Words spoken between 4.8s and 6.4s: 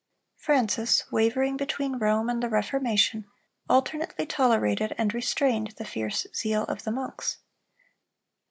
and restrained the fierce